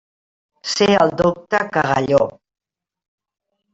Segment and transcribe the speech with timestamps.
[0.71, 2.23] Ser el docte Cagalló.